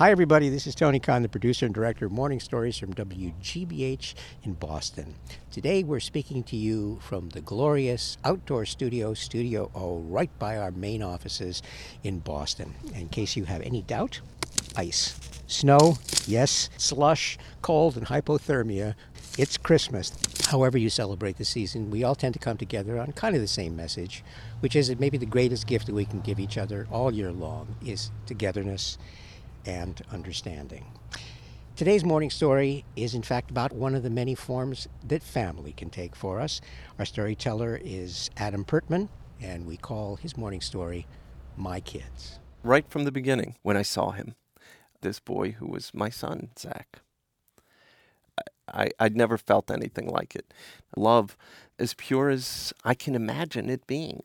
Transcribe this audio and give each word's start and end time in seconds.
Hi, 0.00 0.10
everybody. 0.10 0.48
This 0.48 0.66
is 0.66 0.74
Tony 0.74 0.98
Kahn, 0.98 1.20
the 1.20 1.28
producer 1.28 1.66
and 1.66 1.74
director 1.74 2.06
of 2.06 2.12
Morning 2.12 2.40
Stories 2.40 2.78
from 2.78 2.94
WGBH 2.94 4.14
in 4.44 4.54
Boston. 4.54 5.14
Today, 5.52 5.82
we're 5.82 6.00
speaking 6.00 6.42
to 6.44 6.56
you 6.56 6.98
from 7.02 7.28
the 7.28 7.42
glorious 7.42 8.16
outdoor 8.24 8.64
studio, 8.64 9.12
Studio 9.12 9.70
O, 9.74 9.98
right 9.98 10.30
by 10.38 10.56
our 10.56 10.70
main 10.70 11.02
offices 11.02 11.62
in 12.02 12.20
Boston. 12.20 12.74
In 12.94 13.10
case 13.10 13.36
you 13.36 13.44
have 13.44 13.60
any 13.60 13.82
doubt, 13.82 14.22
ice. 14.74 15.20
Snow, 15.46 15.98
yes. 16.26 16.70
Slush, 16.78 17.36
cold, 17.60 17.98
and 17.98 18.06
hypothermia. 18.06 18.94
It's 19.36 19.58
Christmas. 19.58 20.14
However, 20.46 20.78
you 20.78 20.88
celebrate 20.88 21.36
the 21.36 21.44
season, 21.44 21.90
we 21.90 22.04
all 22.04 22.14
tend 22.14 22.32
to 22.32 22.40
come 22.40 22.56
together 22.56 22.98
on 22.98 23.12
kind 23.12 23.36
of 23.36 23.42
the 23.42 23.46
same 23.46 23.76
message, 23.76 24.24
which 24.60 24.74
is 24.74 24.88
that 24.88 24.98
maybe 24.98 25.18
the 25.18 25.26
greatest 25.26 25.66
gift 25.66 25.84
that 25.88 25.94
we 25.94 26.06
can 26.06 26.22
give 26.22 26.40
each 26.40 26.56
other 26.56 26.88
all 26.90 27.12
year 27.12 27.32
long 27.32 27.76
is 27.84 28.10
togetherness 28.24 28.96
and 29.66 30.00
understanding. 30.12 30.84
Today's 31.76 32.04
morning 32.04 32.28
story 32.28 32.84
is, 32.94 33.14
in 33.14 33.22
fact, 33.22 33.50
about 33.50 33.72
one 33.72 33.94
of 33.94 34.02
the 34.02 34.10
many 34.10 34.34
forms 34.34 34.86
that 35.02 35.22
family 35.22 35.72
can 35.72 35.88
take 35.88 36.14
for 36.14 36.38
us. 36.38 36.60
Our 36.98 37.06
storyteller 37.06 37.80
is 37.82 38.28
Adam 38.36 38.66
Pertman, 38.66 39.08
and 39.40 39.66
we 39.66 39.78
call 39.78 40.16
his 40.16 40.36
morning 40.36 40.60
story 40.60 41.06
My 41.56 41.80
Kids. 41.80 42.38
Right 42.62 42.84
from 42.90 43.04
the 43.04 43.12
beginning, 43.12 43.56
when 43.62 43.78
I 43.78 43.82
saw 43.82 44.10
him, 44.10 44.34
this 45.00 45.20
boy 45.20 45.52
who 45.52 45.68
was 45.68 45.94
my 45.94 46.10
son, 46.10 46.50
Zach, 46.58 46.98
I, 48.72 48.90
I'd 48.98 49.16
never 49.16 49.38
felt 49.38 49.70
anything 49.70 50.06
like 50.06 50.36
it. 50.36 50.52
Love 50.96 51.36
as 51.78 51.94
pure 51.94 52.28
as 52.28 52.74
I 52.84 52.92
can 52.92 53.14
imagine 53.14 53.70
it 53.70 53.86
being. 53.86 54.22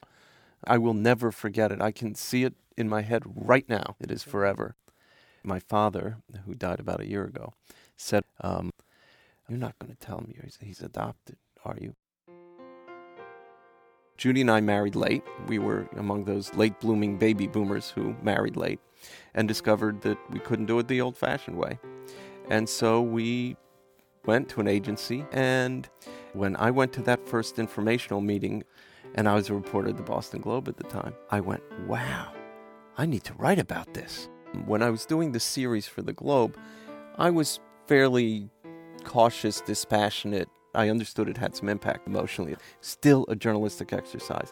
I 0.68 0.78
will 0.78 0.94
never 0.94 1.32
forget 1.32 1.72
it. 1.72 1.82
I 1.82 1.92
can 1.92 2.16
see 2.16 2.44
it 2.44 2.56
in 2.76 2.90
my 2.90 3.02
head 3.02 3.24
right 3.26 3.68
now. 3.70 3.96
It 4.02 4.12
is 4.12 4.24
forever 4.24 4.76
my 5.46 5.60
father, 5.60 6.18
who 6.46 6.54
died 6.54 6.80
about 6.80 7.02
a 7.02 7.08
year 7.08 7.24
ago, 7.24 7.54
said, 7.98 8.24
um, 8.42 8.72
You're 9.48 9.60
not 9.60 9.78
going 9.80 9.94
to 9.94 10.00
tell 10.00 10.18
him 10.20 10.34
he's, 10.42 10.58
he's 10.62 10.82
adopted, 10.82 11.38
are 11.64 11.78
you? 11.80 11.96
Judy 14.18 14.42
and 14.42 14.52
I 14.52 14.62
married 14.62 14.96
late. 14.96 15.24
We 15.48 15.60
were 15.60 15.88
among 15.98 16.24
those 16.24 16.54
late 16.54 16.80
blooming 16.80 17.18
baby 17.18 17.48
boomers 17.48 17.90
who 17.90 18.16
married 18.22 18.56
late 18.56 18.80
and 19.34 19.48
discovered 19.48 20.02
that 20.02 20.18
we 20.32 20.40
couldn't 20.40 20.68
do 20.68 20.80
it 20.80 20.88
the 20.88 21.02
old 21.02 21.18
fashioned 21.18 21.58
way. 21.58 21.80
And 22.50 22.70
so 22.70 23.02
we 23.02 23.58
went 24.26 24.48
to 24.50 24.62
an 24.62 24.68
agency. 24.68 25.26
And 25.32 25.90
when 26.34 26.56
I 26.56 26.72
went 26.72 26.94
to 26.94 27.02
that 27.04 27.28
first 27.28 27.60
informational 27.60 28.22
meeting, 28.22 28.64
and 29.16 29.28
I 29.28 29.36
was 29.36 29.50
a 29.50 29.54
reporter 29.54 29.90
at 29.90 29.98
the 29.98 30.04
Boston 30.04 30.42
Globe 30.42 30.68
at 30.68 30.78
the 30.78 30.84
time, 30.84 31.14
I 31.30 31.42
went, 31.42 31.64
wow, 31.86 32.32
I 32.98 33.06
need 33.06 33.24
to 33.26 33.34
write 33.34 33.60
about 33.60 33.94
this. 33.94 34.30
When 34.66 34.82
I 34.82 34.90
was 34.90 35.06
doing 35.06 35.32
the 35.32 35.40
series 35.40 35.88
for 35.88 36.02
the 36.02 36.14
Globe, 36.14 36.58
I 37.18 37.30
was 37.30 37.60
fairly 37.88 38.50
cautious, 39.04 39.62
dispassionate. 39.62 40.50
I 40.74 40.90
understood 40.90 41.30
it 41.30 41.38
had 41.38 41.56
some 41.56 41.70
impact 41.70 42.08
emotionally. 42.08 42.56
Still 42.82 43.26
a 43.28 43.36
journalistic 43.36 43.94
exercise. 43.94 44.52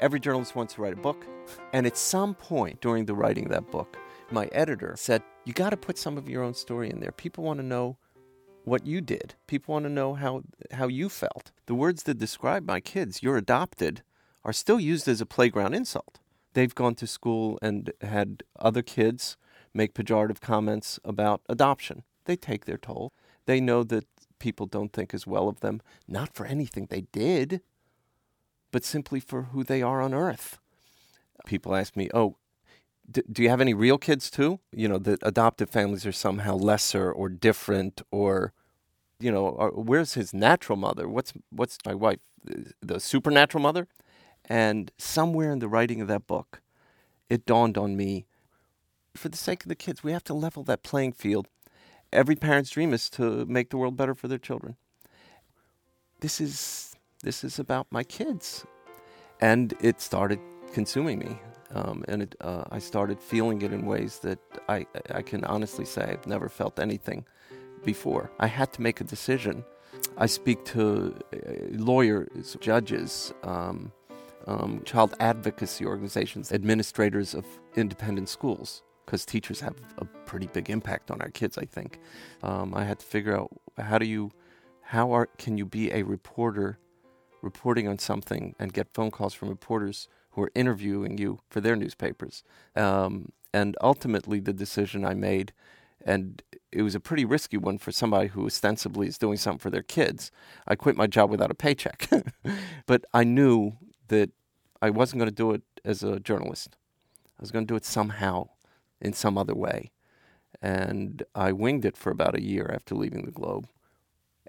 Every 0.00 0.18
journalist 0.18 0.56
wants 0.56 0.74
to 0.74 0.82
write 0.82 0.94
a 0.94 0.96
book, 0.96 1.26
and 1.72 1.86
at 1.86 1.96
some 1.96 2.34
point 2.34 2.80
during 2.80 3.04
the 3.04 3.14
writing 3.14 3.44
of 3.44 3.50
that 3.52 3.70
book, 3.70 3.96
my 4.30 4.46
editor 4.46 4.94
said, 4.96 5.22
You 5.44 5.52
got 5.52 5.70
to 5.70 5.76
put 5.76 5.98
some 5.98 6.18
of 6.18 6.28
your 6.28 6.42
own 6.42 6.54
story 6.54 6.90
in 6.90 7.00
there. 7.00 7.12
People 7.12 7.44
want 7.44 7.60
to 7.60 7.66
know 7.66 7.98
what 8.64 8.86
you 8.86 9.00
did. 9.00 9.34
People 9.46 9.74
want 9.74 9.84
to 9.84 9.90
know 9.90 10.14
how, 10.14 10.42
how 10.72 10.88
you 10.88 11.08
felt. 11.08 11.52
The 11.66 11.74
words 11.74 12.04
that 12.04 12.18
describe 12.18 12.66
my 12.66 12.80
kids, 12.80 13.22
you're 13.22 13.36
adopted, 13.36 14.02
are 14.44 14.52
still 14.52 14.80
used 14.80 15.06
as 15.08 15.20
a 15.20 15.26
playground 15.26 15.74
insult. 15.74 16.18
They've 16.54 16.74
gone 16.74 16.94
to 16.96 17.06
school 17.06 17.58
and 17.62 17.92
had 18.00 18.42
other 18.58 18.82
kids 18.82 19.36
make 19.74 19.94
pejorative 19.94 20.40
comments 20.40 20.98
about 21.04 21.42
adoption. 21.48 22.02
They 22.24 22.36
take 22.36 22.64
their 22.64 22.76
toll. 22.78 23.12
They 23.46 23.60
know 23.60 23.82
that 23.84 24.06
people 24.38 24.66
don't 24.66 24.92
think 24.92 25.14
as 25.14 25.26
well 25.26 25.48
of 25.48 25.60
them, 25.60 25.80
not 26.08 26.34
for 26.34 26.46
anything 26.46 26.86
they 26.86 27.02
did, 27.12 27.60
but 28.70 28.84
simply 28.84 29.20
for 29.20 29.42
who 29.44 29.64
they 29.64 29.82
are 29.82 30.00
on 30.00 30.14
earth. 30.14 30.58
People 31.46 31.74
ask 31.74 31.96
me, 31.96 32.08
oh, 32.14 32.36
d- 33.10 33.22
do 33.30 33.42
you 33.42 33.48
have 33.48 33.60
any 33.60 33.74
real 33.74 33.98
kids 33.98 34.30
too? 34.30 34.60
You 34.72 34.88
know, 34.88 34.98
that 34.98 35.20
adoptive 35.22 35.70
families 35.70 36.06
are 36.06 36.12
somehow 36.12 36.54
lesser 36.56 37.10
or 37.10 37.28
different 37.28 38.02
or, 38.10 38.52
you 39.20 39.30
know, 39.30 39.46
or, 39.46 39.70
where's 39.70 40.14
his 40.14 40.32
natural 40.32 40.76
mother? 40.76 41.08
What's, 41.08 41.32
what's 41.50 41.78
my 41.84 41.94
wife, 41.94 42.20
uh, 42.50 42.70
the 42.80 43.00
supernatural 43.00 43.62
mother? 43.62 43.86
And 44.44 44.90
somewhere 44.98 45.52
in 45.52 45.60
the 45.60 45.68
writing 45.68 46.00
of 46.00 46.08
that 46.08 46.26
book, 46.26 46.60
it 47.28 47.46
dawned 47.46 47.78
on 47.78 47.96
me 47.96 48.26
for 49.14 49.28
the 49.28 49.36
sake 49.36 49.62
of 49.64 49.68
the 49.68 49.74
kids, 49.74 50.02
we 50.02 50.12
have 50.12 50.24
to 50.24 50.34
level 50.34 50.62
that 50.64 50.82
playing 50.82 51.12
field. 51.12 51.48
Every 52.12 52.36
parent's 52.36 52.70
dream 52.70 52.92
is 52.92 53.08
to 53.10 53.46
make 53.46 53.70
the 53.70 53.76
world 53.76 53.96
better 53.96 54.14
for 54.14 54.28
their 54.28 54.38
children. 54.38 54.76
This 56.20 56.40
is 56.40 56.94
this 57.22 57.44
is 57.44 57.58
about 57.58 57.86
my 57.90 58.04
kids, 58.04 58.66
and 59.40 59.74
it 59.80 60.00
started 60.00 60.38
consuming 60.72 61.18
me, 61.18 61.38
um, 61.72 62.04
and 62.08 62.22
it, 62.22 62.34
uh, 62.40 62.64
I 62.70 62.78
started 62.78 63.20
feeling 63.20 63.62
it 63.62 63.72
in 63.72 63.86
ways 63.86 64.18
that 64.20 64.38
I 64.68 64.86
I 65.10 65.22
can 65.22 65.44
honestly 65.44 65.84
say 65.84 66.02
I've 66.02 66.26
never 66.26 66.48
felt 66.48 66.78
anything 66.78 67.24
before. 67.84 68.30
I 68.38 68.46
had 68.46 68.72
to 68.74 68.82
make 68.82 69.00
a 69.00 69.04
decision. 69.04 69.64
I 70.16 70.26
speak 70.26 70.64
to 70.66 71.14
uh, 71.32 71.38
lawyers, 71.72 72.56
judges. 72.60 73.32
Um, 73.42 73.92
um, 74.48 74.82
child 74.84 75.14
advocacy 75.20 75.86
organizations, 75.86 76.50
administrators 76.50 77.32
of 77.32 77.46
independent 77.76 78.28
schools 78.28 78.82
because 79.04 79.24
teachers 79.24 79.60
have 79.60 79.74
a 79.98 80.04
pretty 80.04 80.46
big 80.46 80.70
impact 80.70 81.10
on 81.10 81.20
our 81.20 81.30
kids. 81.30 81.58
I 81.58 81.64
think 81.64 81.98
um, 82.42 82.74
I 82.74 82.84
had 82.84 82.98
to 83.00 83.06
figure 83.06 83.36
out 83.36 83.50
how 83.78 83.98
do 83.98 84.06
you, 84.06 84.30
how 84.82 85.12
are 85.12 85.26
can 85.38 85.58
you 85.58 85.66
be 85.66 85.90
a 85.92 86.02
reporter, 86.02 86.78
reporting 87.40 87.88
on 87.88 87.98
something 87.98 88.54
and 88.58 88.72
get 88.72 88.94
phone 88.94 89.10
calls 89.10 89.34
from 89.34 89.48
reporters 89.48 90.08
who 90.32 90.42
are 90.42 90.50
interviewing 90.54 91.18
you 91.18 91.40
for 91.48 91.60
their 91.60 91.76
newspapers. 91.76 92.42
Um, 92.74 93.32
and 93.52 93.76
ultimately, 93.80 94.40
the 94.40 94.52
decision 94.52 95.04
I 95.04 95.14
made, 95.14 95.52
and 96.04 96.42
it 96.70 96.82
was 96.82 96.94
a 96.94 97.00
pretty 97.00 97.24
risky 97.24 97.58
one 97.58 97.78
for 97.78 97.92
somebody 97.92 98.28
who 98.28 98.46
ostensibly 98.46 99.06
is 99.06 99.18
doing 99.18 99.36
something 99.36 99.58
for 99.58 99.70
their 99.70 99.82
kids. 99.82 100.30
I 100.66 100.74
quit 100.74 100.96
my 100.96 101.06
job 101.06 101.30
without 101.30 101.50
a 101.50 101.54
paycheck, 101.54 102.08
but 102.86 103.04
I 103.12 103.24
knew 103.24 103.72
that 104.08 104.30
I 104.80 104.90
wasn't 104.90 105.20
going 105.20 105.30
to 105.30 105.34
do 105.34 105.52
it 105.52 105.62
as 105.84 106.02
a 106.02 106.18
journalist. 106.18 106.76
I 107.38 107.42
was 107.42 107.50
going 107.50 107.66
to 107.66 107.72
do 107.72 107.76
it 107.76 107.84
somehow 107.84 108.48
in 109.02 109.12
some 109.12 109.36
other 109.36 109.54
way. 109.54 109.90
And 110.62 111.24
I 111.34 111.52
winged 111.52 111.84
it 111.84 111.96
for 111.96 112.10
about 112.10 112.36
a 112.36 112.42
year 112.42 112.70
after 112.72 112.94
leaving 112.94 113.24
the 113.24 113.32
Globe. 113.32 113.68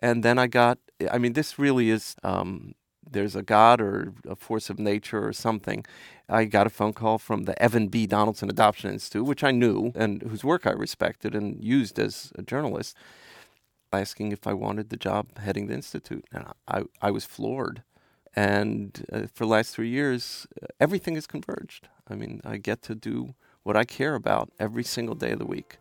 And 0.02 0.24
then 0.24 0.38
I 0.38 0.47
got, 0.47 0.78
I 1.12 1.18
mean, 1.18 1.34
this 1.34 1.58
really 1.58 1.90
is, 1.90 2.16
um, 2.24 2.75
there's 3.09 3.36
a 3.36 3.41
God 3.41 3.81
or 3.81 4.14
a 4.28 4.36
force 4.36 4.69
of 4.69 4.80
nature 4.80 5.25
or 5.25 5.34
something. 5.34 5.86
I 6.30 6.46
got 6.46 6.68
a 6.68 6.69
phone 6.69 6.94
call 6.94 7.18
from 7.18 7.44
the 7.44 7.59
Evan 7.62 7.88
B. 7.88 8.06
Donaldson 8.06 8.50
Adoption 8.50 8.91
Institute, 8.91 9.25
which 9.25 9.44
I 9.44 9.52
knew 9.52 9.91
and 9.96 10.22
whose 10.22 10.44
work 10.44 10.68
I 10.68 10.72
respected 10.72 11.35
and 11.35 11.64
used 11.64 12.00
as 12.00 12.31
a 12.35 12.41
journalist, 12.41 12.96
asking 13.91 14.31
if 14.31 14.46
I 14.46 14.53
wanted 14.53 14.90
the 14.90 14.97
job 14.97 15.38
heading 15.40 15.68
the 15.68 15.75
Institute. 15.75 16.25
And 16.31 16.46
I, 16.68 16.84
I 17.02 17.12
was 17.12 17.25
floored. 17.25 17.84
And 18.35 19.06
uh, 19.12 19.28
for 19.34 19.46
the 19.46 19.52
last 19.52 19.74
three 19.75 19.90
years, 19.90 20.47
everything 20.80 21.16
has 21.16 21.28
converged. 21.28 21.88
I 22.09 22.16
mean, 22.16 22.41
I 22.44 22.58
get 22.58 22.81
to 22.84 22.96
do 22.96 23.35
what 23.63 23.78
I 23.78 23.85
care 23.85 24.16
about 24.16 24.51
every 24.59 24.84
single 24.84 25.16
day 25.16 25.31
of 25.31 25.40
the 25.40 25.46
week. 25.46 25.78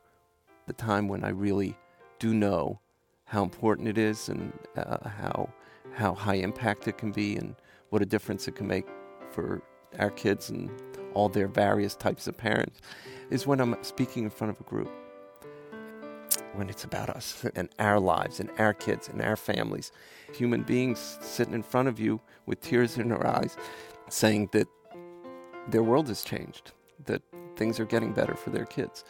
The 0.66 0.72
time 0.72 1.08
when 1.08 1.24
I 1.24 1.30
really 1.30 1.76
do 2.18 2.32
know 2.32 2.80
how 3.24 3.42
important 3.42 3.88
it 3.88 3.98
is 3.98 4.28
and 4.28 4.52
uh, 4.76 5.08
how 5.08 5.48
how 5.94 6.14
high 6.14 6.36
impact 6.36 6.88
it 6.88 6.96
can 6.96 7.12
be 7.12 7.36
and 7.36 7.54
what 7.90 8.00
a 8.00 8.06
difference 8.06 8.48
it 8.48 8.54
can 8.54 8.66
make 8.66 8.86
for 9.30 9.60
our 9.98 10.10
kids 10.10 10.48
and 10.48 10.70
all 11.12 11.28
their 11.28 11.48
various 11.48 11.94
types 11.94 12.26
of 12.26 12.36
parents 12.36 12.80
is 13.30 13.46
when 13.46 13.60
I'm 13.60 13.76
speaking 13.82 14.24
in 14.24 14.30
front 14.30 14.52
of 14.52 14.60
a 14.60 14.64
group. 14.64 14.90
When 16.54 16.68
it's 16.70 16.84
about 16.84 17.10
us 17.10 17.44
and 17.54 17.68
our 17.78 17.98
lives 17.98 18.40
and 18.40 18.50
our 18.58 18.72
kids 18.74 19.08
and 19.08 19.20
our 19.20 19.36
families, 19.36 19.90
human 20.32 20.62
beings 20.62 21.18
sitting 21.20 21.54
in 21.54 21.62
front 21.62 21.88
of 21.88 21.98
you 21.98 22.20
with 22.46 22.60
tears 22.60 22.96
in 22.96 23.08
their 23.08 23.26
eyes, 23.26 23.56
saying 24.08 24.50
that 24.52 24.68
their 25.68 25.82
world 25.82 26.08
has 26.08 26.22
changed, 26.22 26.72
that 27.06 27.22
things 27.62 27.78
are 27.78 27.84
getting 27.84 28.12
better 28.12 28.34
for 28.34 28.50
their 28.50 28.64
kids. 28.64 29.04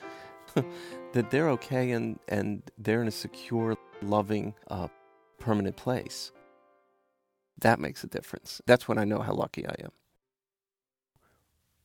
that 1.14 1.30
they're 1.30 1.48
okay 1.48 1.92
and, 1.92 2.18
and 2.28 2.62
they're 2.76 3.00
in 3.00 3.08
a 3.08 3.12
secure, 3.26 3.78
loving, 4.02 4.52
uh, 4.68 4.88
permanent 5.38 5.74
place. 5.78 6.32
That 7.62 7.80
makes 7.80 8.04
a 8.04 8.08
difference. 8.08 8.60
That's 8.66 8.86
when 8.86 8.98
I 8.98 9.04
know 9.04 9.20
how 9.20 9.32
lucky 9.32 9.66
I 9.66 9.74
am. 9.82 9.92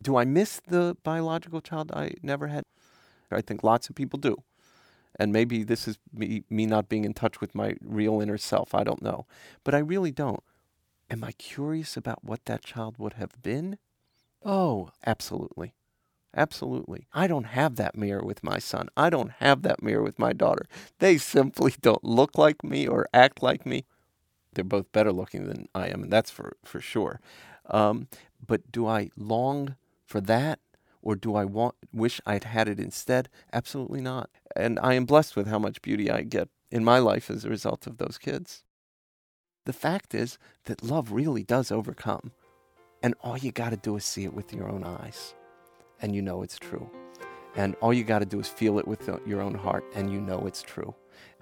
Do 0.04 0.18
I 0.18 0.26
miss 0.26 0.60
the 0.68 0.98
biological 1.04 1.62
child 1.62 1.94
I 1.94 2.16
never 2.22 2.48
had? 2.48 2.66
I 3.32 3.40
think 3.40 3.64
lots 3.64 3.88
of 3.88 3.96
people 3.96 4.20
do. 4.20 4.44
And 5.18 5.32
maybe 5.32 5.64
this 5.64 5.88
is 5.88 5.98
me, 6.12 6.44
me 6.50 6.66
not 6.66 6.90
being 6.90 7.06
in 7.06 7.14
touch 7.14 7.40
with 7.40 7.56
my 7.56 7.78
real 7.82 8.20
inner 8.20 8.38
self. 8.38 8.76
I 8.76 8.84
don't 8.84 9.02
know. 9.02 9.26
But 9.64 9.74
I 9.74 9.80
really 9.80 10.12
don't. 10.12 10.44
Am 11.10 11.24
I 11.24 11.32
curious 11.32 11.96
about 11.96 12.26
what 12.26 12.44
that 12.44 12.66
child 12.66 12.96
would 12.98 13.14
have 13.14 13.42
been? 13.42 13.78
Oh, 14.44 14.90
absolutely. 15.06 15.74
Absolutely. 16.38 17.08
I 17.14 17.26
don't 17.26 17.46
have 17.46 17.76
that 17.78 17.98
mirror 17.98 18.24
with 18.24 18.44
my 18.44 18.60
son. 18.60 18.90
I 18.96 19.10
don't 19.10 19.32
have 19.40 19.64
that 19.64 19.82
mirror 19.82 20.04
with 20.04 20.20
my 20.20 20.34
daughter. 20.34 20.68
They 21.00 21.18
simply 21.18 21.74
don't 21.82 22.04
look 22.04 22.38
like 22.38 22.64
me 22.64 22.88
or 22.88 23.08
act 23.12 23.42
like 23.42 23.66
me. 23.66 23.86
They're 24.54 24.64
both 24.64 24.92
better 24.92 25.12
looking 25.12 25.48
than 25.48 25.68
I 25.74 25.88
am, 25.88 26.04
and 26.04 26.14
that's 26.14 26.30
for, 26.30 26.56
for 26.64 26.80
sure. 26.80 27.20
Um, 27.70 28.08
but 28.46 28.72
do 28.72 28.86
I 28.88 29.10
long 29.18 29.76
for 30.06 30.22
that? 30.22 30.60
Or 31.02 31.16
do 31.16 31.36
I 31.36 31.46
want 31.46 31.76
wish 31.94 32.20
I'd 32.26 32.44
had 32.44 32.68
it 32.68 32.80
instead? 32.80 33.30
Absolutely 33.54 34.02
not. 34.02 34.30
And 34.56 34.80
I 34.82 34.94
am 34.94 35.06
blessed 35.06 35.36
with 35.36 35.48
how 35.48 35.58
much 35.58 35.82
beauty 35.82 36.12
I 36.12 36.22
get 36.22 36.50
in 36.70 36.84
my 36.84 37.00
life 37.00 37.30
as 37.30 37.46
a 37.46 37.50
result 37.50 37.88
of 37.88 37.98
those 37.98 38.18
kids. 38.18 38.64
The 39.66 39.74
fact 39.74 40.14
is 40.14 40.38
that 40.66 40.84
love 40.84 41.12
really 41.12 41.44
does 41.44 41.72
overcome. 41.72 42.32
And 43.02 43.16
all 43.22 43.38
you 43.38 43.52
got 43.52 43.70
to 43.70 43.78
do 43.78 43.96
is 43.96 44.06
see 44.06 44.26
it 44.26 44.34
with 44.34 44.54
your 44.54 44.70
own 44.70 44.84
eyes, 44.84 45.34
and 46.02 46.16
you 46.16 46.22
know 46.22 46.42
it's 46.44 46.58
true. 46.58 46.90
And 47.56 47.76
all 47.82 47.94
you 47.94 48.04
got 48.04 48.20
to 48.20 48.26
do 48.26 48.40
is 48.40 48.48
feel 48.48 48.78
it 48.80 48.88
with 48.88 49.10
your 49.26 49.42
own 49.42 49.56
heart, 49.56 49.84
and 49.96 50.12
you 50.12 50.22
know 50.22 50.46
it's 50.46 50.62
true, 50.62 50.94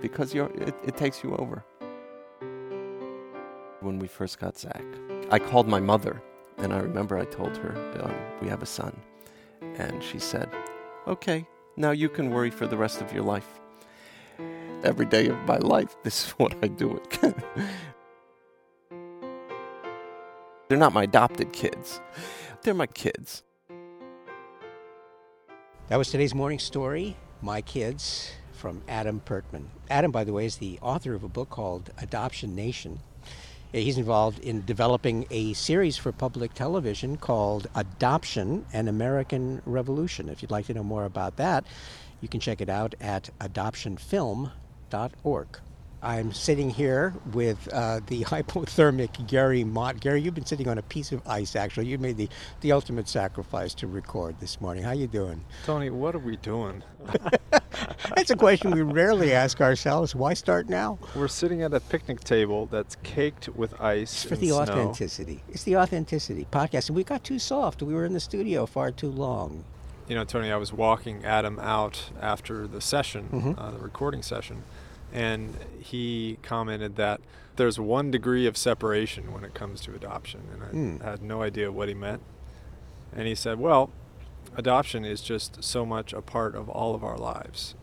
because 0.02 0.34
it, 0.34 0.75
it 0.86 0.96
takes 0.98 1.24
you 1.24 1.36
over. 1.36 1.63
When 3.81 4.00
we 4.00 4.07
first 4.07 4.40
got 4.40 4.57
Zach, 4.57 4.84
I 5.30 5.40
called 5.40 5.68
my 5.68 5.80
mother, 5.80 6.22
and 6.57 6.74
I 6.74 6.78
remember 6.80 7.18
I 7.18 7.25
told 7.25 7.57
her, 7.57 7.75
um, 8.02 8.16
We 8.42 8.48
have 8.48 8.63
a 8.63 8.66
son. 8.66 8.96
And 9.78 10.02
she 10.02 10.19
said, 10.19 10.50
Okay, 11.08 11.46
now 11.75 11.92
you 11.92 12.08
can 12.08 12.30
worry 12.30 12.50
for 12.50 12.66
the 12.66 12.78
rest 12.78 13.01
of 13.01 13.12
your 13.12 13.24
life. 13.24 13.60
Every 14.84 15.06
day 15.06 15.28
of 15.28 15.38
my 15.46 15.58
life, 15.58 15.96
this 16.04 16.25
is 16.25 16.31
what 16.31 16.56
I 16.63 16.68
do. 16.68 17.01
They're 20.68 20.78
not 20.80 20.94
my 20.94 21.04
adopted 21.04 21.54
kids, 21.54 22.01
they're 22.63 22.74
my 22.74 22.88
kids. 22.88 23.44
That 25.88 25.98
was 25.98 26.10
today's 26.10 26.34
morning 26.34 26.58
story, 26.58 27.16
My 27.44 27.62
Kids, 27.62 28.32
from 28.54 28.82
Adam 28.88 29.22
Pertman. 29.24 29.66
Adam, 29.88 30.10
by 30.10 30.24
the 30.24 30.34
way, 30.34 30.48
is 30.48 30.58
the 30.58 30.80
author 30.82 31.14
of 31.14 31.24
a 31.24 31.28
book 31.28 31.52
called 31.52 31.92
Adoption 32.00 32.56
Nation. 32.56 33.02
Uh, 33.72 33.78
he's 33.78 34.00
involved 34.00 34.40
in 34.40 34.66
developing 34.66 35.28
a 35.30 35.54
series 35.54 35.96
for 35.96 36.12
public 36.12 36.56
television 36.56 37.18
called 37.18 37.68
Adoption 37.76 38.66
An 38.74 38.88
American 38.88 39.62
Revolution. 39.68 40.28
If 40.28 40.42
you'd 40.42 40.50
like 40.50 40.66
to 40.66 40.74
know 40.74 40.84
more 40.84 41.06
about 41.06 41.38
that, 41.38 41.66
you 42.20 42.30
can 42.30 42.40
check 42.40 42.62
it 42.62 42.70
out 42.70 42.96
at 43.00 43.30
adoptionfilm.org. 43.40 45.48
I'm 46.02 46.32
sitting 46.34 46.70
here 46.70 47.14
with 47.34 47.68
uh, 47.74 48.00
the 48.08 48.22
hypothermic 48.26 49.26
Gary 49.28 49.64
Mott. 49.64 50.00
Gary, 50.00 50.22
you've 50.22 50.36
been 50.36 50.46
sitting 50.46 50.68
on 50.68 50.78
a 50.78 50.82
piece 50.84 51.12
of 51.12 51.22
ice. 51.28 51.56
Actually, 51.56 51.88
you 51.88 51.98
made 51.98 52.18
the, 52.18 52.30
the 52.62 52.72
ultimate 52.72 53.08
sacrifice 53.08 53.74
to 53.76 53.88
record 53.88 54.40
this 54.40 54.62
morning. 54.62 54.84
How 54.84 54.92
you 54.92 55.08
doing, 55.08 55.44
Tony? 55.66 55.90
What 55.90 56.14
are 56.14 56.20
we 56.20 56.38
doing? 56.38 56.84
that's 58.16 58.30
a 58.30 58.36
question 58.36 58.72
we 58.72 58.82
rarely 58.84 59.34
ask 59.34 59.62
ourselves. 59.62 60.14
Why 60.14 60.34
start 60.36 60.70
now? 60.70 61.00
We're 61.16 61.28
sitting 61.28 61.64
at 61.64 61.74
a 61.74 61.80
picnic 61.80 62.20
table 62.24 62.68
that's 62.68 62.98
caked 63.04 63.50
with 63.50 63.80
ice. 63.82 64.14
It's 64.14 64.24
for 64.24 64.36
the 64.36 64.50
snow. 64.50 64.60
authenticity. 64.60 65.44
It's 65.50 65.64
the 65.64 65.78
authenticity 65.78 66.46
podcast. 66.52 66.90
And 66.90 66.96
we 66.96 67.04
got 67.04 67.24
too 67.24 67.40
soft. 67.40 67.82
We 67.82 67.94
were 67.96 68.06
in 68.06 68.14
the 68.14 68.20
studio 68.20 68.66
far 68.68 68.92
too 68.92 69.10
long. 69.10 69.64
You 70.08 70.14
know, 70.14 70.24
Tony, 70.24 70.52
I 70.52 70.58
was 70.58 70.72
walking 70.72 71.26
Adam 71.26 71.58
out 71.58 72.12
after 72.22 72.68
the 72.68 72.80
session, 72.80 73.28
Mhm. 73.34 73.56
uh, 73.60 73.72
the 73.72 73.80
recording 73.80 74.22
session, 74.22 74.62
and 75.16 75.56
he 75.80 76.38
commented 76.44 76.98
that 76.98 77.22
there's 77.56 77.80
one 77.80 78.12
degree 78.12 78.46
of 78.48 78.58
separation 78.58 79.32
when 79.32 79.46
it 79.46 79.54
comes 79.54 79.80
to 79.82 79.96
adoption, 79.96 80.42
and 80.52 80.64
I 80.64 80.68
Mm. 80.68 81.02
had 81.04 81.22
no 81.24 81.42
idea 81.42 81.72
what 81.72 81.88
he 81.88 81.94
meant. 81.94 82.22
And 83.16 83.26
he 83.28 83.34
said, 83.36 83.58
"Well, 83.60 83.92
adoption 84.58 85.06
is 85.06 85.22
just 85.22 85.64
so 85.64 85.86
much 85.86 86.12
a 86.12 86.22
part 86.22 86.54
of 86.54 86.68
all 86.68 86.94
of 86.94 87.04
our 87.04 87.18
lives. 87.18 87.76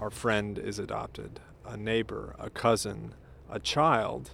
Our 0.00 0.10
friend 0.10 0.58
is 0.58 0.78
adopted, 0.78 1.40
a 1.66 1.76
neighbor, 1.76 2.36
a 2.38 2.50
cousin, 2.50 3.14
a 3.50 3.58
child, 3.58 4.30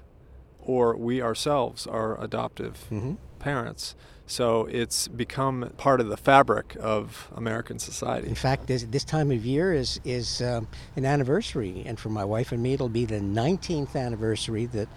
or 0.62 0.96
we 0.96 1.20
ourselves 1.22 1.86
are 1.86 2.20
adoptive 2.22 2.86
Mhm. 2.90 3.16
parents. 3.38 3.94
So 4.26 4.66
it's 4.66 5.08
become 5.08 5.72
part 5.76 6.00
of 6.00 6.08
the 6.08 6.16
fabric 6.16 6.76
of 6.80 7.28
American 7.36 7.78
society. 7.78 8.28
In 8.28 8.34
fact, 8.36 8.66
this, 8.66 8.84
this 8.88 9.04
time 9.04 9.30
of 9.30 9.44
year 9.44 9.72
is 9.74 10.00
is 10.04 10.40
um, 10.40 10.68
an 10.96 11.04
anniversary, 11.04 11.82
and 11.84 11.98
for 11.98 12.08
my 12.08 12.24
wife 12.24 12.52
and 12.52 12.62
me, 12.62 12.72
it'll 12.72 12.88
be 12.88 13.04
the 13.04 13.20
19th 13.20 13.94
anniversary 13.96 14.66
that 14.66 14.88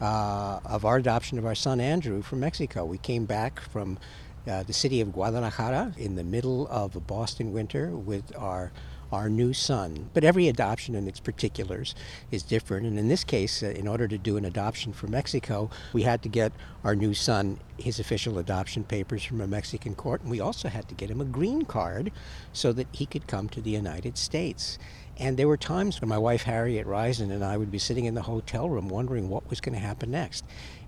uh, 0.00 0.60
of 0.64 0.84
our 0.84 0.96
adoption 0.96 1.38
of 1.38 1.44
our 1.44 1.56
son 1.56 1.80
Andrew 1.80 2.22
from 2.22 2.40
Mexico. 2.40 2.84
We 2.84 2.98
came 2.98 3.24
back 3.26 3.60
from 3.60 3.98
uh, 4.46 4.62
the 4.62 4.72
city 4.72 5.00
of 5.00 5.12
Guadalajara 5.12 5.92
in 5.98 6.14
the 6.14 6.24
middle 6.24 6.68
of 6.68 6.94
a 6.96 7.00
Boston 7.00 7.52
winter 7.52 7.90
with 7.90 8.32
our 8.38 8.70
our 9.12 9.28
new 9.28 9.52
son. 9.52 10.10
But 10.14 10.24
every 10.24 10.48
adoption 10.48 10.94
and 10.94 11.08
its 11.08 11.20
particulars 11.20 11.94
is 12.30 12.42
different. 12.42 12.86
And 12.86 12.98
in 12.98 13.08
this 13.08 13.24
case, 13.24 13.62
uh, 13.62 13.66
in 13.66 13.88
order 13.88 14.08
to 14.08 14.18
do 14.18 14.36
an 14.36 14.44
adoption 14.44 14.92
for 14.92 15.06
Mexico, 15.06 15.70
we 15.92 16.02
had 16.02 16.22
to 16.22 16.28
get 16.28 16.52
our 16.84 16.94
new 16.94 17.14
son 17.14 17.58
his 17.78 18.00
official 18.00 18.38
adoption 18.38 18.84
papers 18.84 19.22
from 19.22 19.40
a 19.40 19.46
Mexican 19.46 19.94
court. 19.94 20.22
And 20.22 20.30
we 20.30 20.40
also 20.40 20.68
had 20.68 20.88
to 20.88 20.94
get 20.94 21.10
him 21.10 21.20
a 21.20 21.24
green 21.24 21.64
card 21.64 22.10
so 22.52 22.72
that 22.72 22.88
he 22.92 23.06
could 23.06 23.26
come 23.26 23.48
to 23.50 23.60
the 23.60 23.70
United 23.70 24.18
States. 24.18 24.78
And 25.16 25.36
there 25.36 25.48
were 25.48 25.56
times 25.56 26.00
when 26.00 26.08
my 26.08 26.18
wife 26.18 26.42
Harriet 26.42 26.86
Reisen 26.86 27.30
and 27.30 27.44
I 27.44 27.56
would 27.56 27.70
be 27.70 27.78
sitting 27.78 28.04
in 28.04 28.14
the 28.14 28.22
hotel 28.22 28.68
room 28.68 28.88
wondering 28.88 29.28
what 29.28 29.48
was 29.50 29.60
going 29.60 29.74
to 29.74 29.80
happen 29.80 30.10
next. 30.10 30.44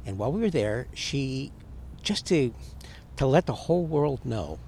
And 0.06 0.19
while 0.19 0.32
we 0.32 0.40
were 0.40 0.50
there, 0.50 0.87
she, 0.94 1.52
just 2.02 2.26
to, 2.26 2.55
to 3.16 3.26
let 3.26 3.46
the 3.46 3.55
whole 3.55 3.84
world 3.84 4.25
know 4.25 4.58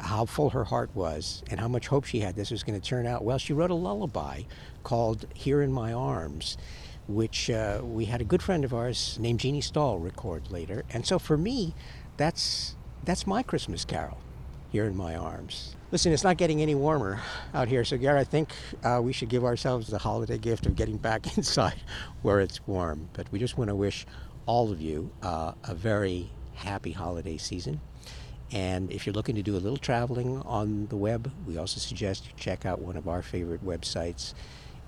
how 0.00 0.24
full 0.24 0.50
her 0.50 0.64
heart 0.64 0.90
was 0.94 1.42
and 1.50 1.60
how 1.60 1.68
much 1.68 1.88
hope 1.88 2.04
she 2.04 2.20
had 2.20 2.34
this 2.34 2.50
was 2.50 2.62
going 2.62 2.80
to 2.80 2.86
turn 2.86 3.06
out 3.06 3.24
well, 3.24 3.38
she 3.38 3.52
wrote 3.52 3.70
a 3.70 3.74
lullaby 3.74 4.42
called 4.82 5.26
Here 5.34 5.62
in 5.62 5.72
My 5.72 5.92
Arms, 5.92 6.56
which 7.06 7.50
uh, 7.50 7.80
we 7.82 8.06
had 8.06 8.20
a 8.20 8.24
good 8.24 8.42
friend 8.42 8.64
of 8.64 8.74
ours 8.74 9.16
named 9.20 9.40
Jeannie 9.40 9.60
Stahl 9.60 9.98
record 9.98 10.50
later. 10.50 10.84
And 10.92 11.06
so 11.06 11.18
for 11.18 11.36
me, 11.36 11.74
that's, 12.16 12.76
that's 13.04 13.26
my 13.26 13.42
Christmas 13.42 13.84
carol, 13.84 14.18
Here 14.70 14.84
in 14.84 14.96
My 14.96 15.14
Arms. 15.14 15.76
Listen, 15.90 16.12
it's 16.12 16.24
not 16.24 16.38
getting 16.38 16.62
any 16.62 16.74
warmer 16.74 17.20
out 17.52 17.68
here, 17.68 17.84
so 17.84 17.98
Gary, 17.98 18.18
I 18.18 18.24
think 18.24 18.50
uh, 18.82 19.00
we 19.02 19.12
should 19.12 19.28
give 19.28 19.44
ourselves 19.44 19.88
the 19.88 19.98
holiday 19.98 20.38
gift 20.38 20.64
of 20.66 20.74
getting 20.74 20.96
back 20.96 21.36
inside 21.36 21.80
where 22.22 22.40
it's 22.40 22.66
warm. 22.66 23.08
But 23.12 23.30
we 23.30 23.38
just 23.38 23.58
want 23.58 23.68
to 23.68 23.74
wish 23.74 24.06
all 24.46 24.72
of 24.72 24.80
you 24.80 25.10
uh, 25.22 25.52
a 25.64 25.74
very 25.74 26.30
happy 26.54 26.92
holiday 26.92 27.36
season. 27.36 27.80
And 28.52 28.92
if 28.92 29.06
you're 29.06 29.14
looking 29.14 29.34
to 29.36 29.42
do 29.42 29.56
a 29.56 29.58
little 29.58 29.78
traveling 29.78 30.42
on 30.42 30.86
the 30.88 30.96
web, 30.96 31.32
we 31.46 31.56
also 31.56 31.80
suggest 31.80 32.26
you 32.26 32.32
check 32.36 32.66
out 32.66 32.80
one 32.80 32.96
of 32.96 33.08
our 33.08 33.22
favorite 33.22 33.64
websites, 33.64 34.34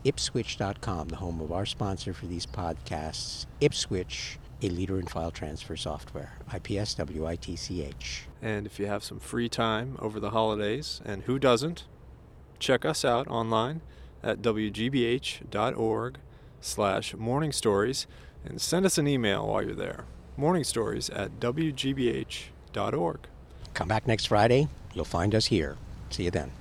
ipswitch.com, 0.05 1.09
the 1.09 1.16
home 1.16 1.40
of 1.40 1.50
our 1.50 1.64
sponsor 1.64 2.12
for 2.12 2.26
these 2.26 2.44
podcasts, 2.44 3.47
Ipswitch, 3.62 4.37
a 4.62 4.68
leader 4.68 4.99
in 4.99 5.06
file 5.06 5.30
transfer 5.30 5.76
software, 5.76 6.35
IPSWITCH. 6.50 8.21
And 8.42 8.66
if 8.66 8.78
you 8.78 8.87
have 8.87 9.02
some 9.02 9.18
free 9.18 9.49
time 9.49 9.97
over 9.99 10.21
the 10.21 10.30
holidays, 10.30 11.00
and 11.04 11.23
who 11.23 11.38
doesn't, 11.38 11.85
check 12.59 12.85
us 12.85 13.04
out 13.04 13.26
online 13.28 13.80
at 14.23 14.42
wgbh.org 14.42 16.18
slash 16.61 17.14
morning 17.14 17.52
stories 17.52 18.06
and 18.44 18.61
send 18.61 18.85
us 18.85 18.99
an 18.99 19.09
email 19.09 19.47
while 19.47 19.62
you're 19.62 19.75
there. 19.75 20.04
Morning 20.37 20.64
stories 20.64 21.09
at 21.11 21.40
wgbh.org. 21.40 23.28
Come 23.75 23.88
back 23.88 24.07
next 24.07 24.26
Friday. 24.26 24.69
You'll 24.95 25.04
find 25.04 25.35
us 25.35 25.47
here. 25.47 25.76
See 26.11 26.25
you 26.25 26.31
then. 26.31 26.52